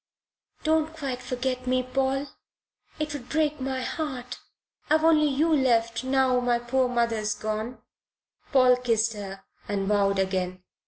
[0.63, 2.25] "Don't quite forget me, Paul.
[2.97, 4.39] It would break my heart.
[4.89, 7.83] I've only you left now poor mother's gone."
[8.51, 10.63] Paul kissed her and vowed again.